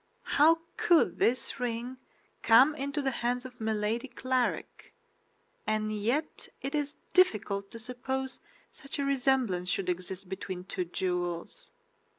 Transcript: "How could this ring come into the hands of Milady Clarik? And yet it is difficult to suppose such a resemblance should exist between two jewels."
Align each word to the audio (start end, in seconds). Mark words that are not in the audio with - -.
"How 0.23 0.57
could 0.77 1.19
this 1.19 1.59
ring 1.59 1.97
come 2.41 2.73
into 2.73 3.03
the 3.03 3.11
hands 3.11 3.45
of 3.45 3.61
Milady 3.61 4.07
Clarik? 4.07 4.95
And 5.67 5.95
yet 5.95 6.49
it 6.59 6.73
is 6.73 6.95
difficult 7.13 7.69
to 7.69 7.77
suppose 7.77 8.39
such 8.71 8.97
a 8.97 9.05
resemblance 9.05 9.69
should 9.69 9.89
exist 9.89 10.27
between 10.27 10.63
two 10.63 10.85
jewels." 10.85 11.69